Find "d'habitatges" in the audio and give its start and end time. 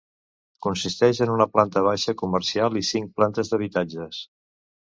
3.53-4.27